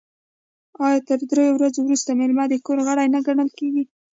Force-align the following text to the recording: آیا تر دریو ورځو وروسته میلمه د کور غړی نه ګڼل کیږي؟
آیا 0.85 0.99
تر 1.07 1.19
دریو 1.31 1.55
ورځو 1.57 1.79
وروسته 1.83 2.11
میلمه 2.19 2.45
د 2.49 2.53
کور 2.65 2.77
غړی 2.87 3.07
نه 3.15 3.19
ګڼل 3.27 3.49
کیږي؟ 3.57 3.83